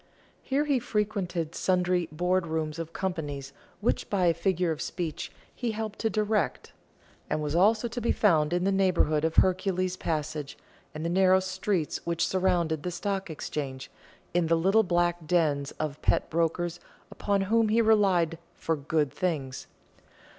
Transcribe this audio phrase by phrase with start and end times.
[0.41, 5.73] Here he frequented sundry "board rooms" of companies which by a figure of speech he
[5.73, 6.73] helped to "direct,"
[7.29, 10.57] and was also to be found in the neighbourhood of Hercules Passage
[10.95, 13.91] and the narrow streets which surround the Stock Exchange,
[14.33, 16.79] in the little back dens of pet brokers
[17.11, 19.67] upon whom he relied for "good things."